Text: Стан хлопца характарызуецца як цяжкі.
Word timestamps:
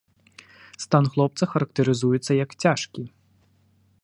Стан 0.83 1.05
хлопца 1.11 1.43
характарызуецца 1.53 2.31
як 2.43 2.59
цяжкі. 2.65 3.03